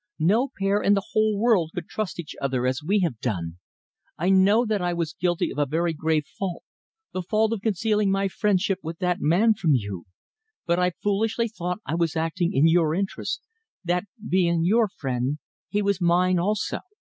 No 0.17 0.49
pair 0.57 0.81
in 0.81 0.95
the 0.95 1.09
whole 1.11 1.37
world 1.37 1.73
could 1.75 1.87
trust 1.87 2.19
each 2.19 2.33
other 2.41 2.65
as 2.65 2.81
we 2.83 3.01
have 3.01 3.19
done. 3.19 3.59
I 4.17 4.29
know 4.31 4.65
that 4.65 4.81
I 4.81 4.95
was 4.95 5.13
guilty 5.13 5.51
of 5.51 5.59
a 5.59 5.67
very 5.67 5.93
grave 5.93 6.25
fault 6.25 6.63
the 7.13 7.21
fault 7.21 7.53
of 7.53 7.61
concealing 7.61 8.09
my 8.09 8.27
friendship 8.27 8.79
with 8.81 8.97
that 8.97 9.21
man 9.21 9.53
from 9.53 9.75
you. 9.75 10.05
But 10.65 10.79
I 10.79 10.89
foolishly 11.03 11.47
thought 11.47 11.81
I 11.85 11.93
was 11.93 12.15
acting 12.15 12.51
in 12.51 12.67
your 12.67 12.95
interests 12.95 13.41
that 13.83 14.05
being 14.27 14.63
your 14.65 14.87
friend, 14.87 15.37
he 15.69 15.83
was 15.83 16.01
mine 16.01 16.39
also. 16.39 16.79